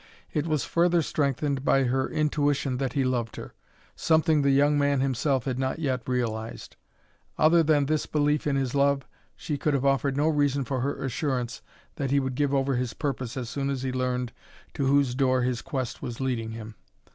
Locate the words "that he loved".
2.77-3.35